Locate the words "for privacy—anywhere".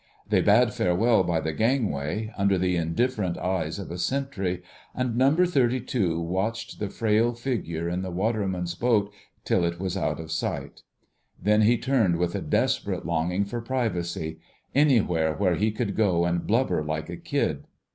13.45-15.35